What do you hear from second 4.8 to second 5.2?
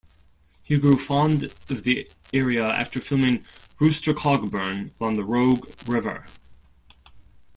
along